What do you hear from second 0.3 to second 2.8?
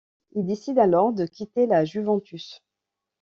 Il décide alors de quitter la Juventus.